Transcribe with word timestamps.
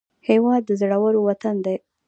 هېواد 0.29 0.61
د 0.65 0.71
زړورو 0.81 1.19
وطن 1.27 1.55
دی 1.65 1.75